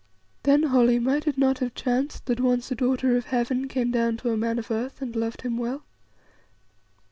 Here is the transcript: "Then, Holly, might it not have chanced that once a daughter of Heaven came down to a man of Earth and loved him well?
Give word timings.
"Then, 0.41 0.63
Holly, 0.63 0.97
might 0.97 1.27
it 1.27 1.37
not 1.37 1.59
have 1.59 1.75
chanced 1.75 2.25
that 2.25 2.39
once 2.39 2.71
a 2.71 2.75
daughter 2.75 3.15
of 3.17 3.25
Heaven 3.25 3.67
came 3.67 3.91
down 3.91 4.17
to 4.17 4.31
a 4.31 4.35
man 4.35 4.57
of 4.57 4.71
Earth 4.71 4.99
and 4.99 5.15
loved 5.15 5.43
him 5.43 5.57
well? 5.59 5.83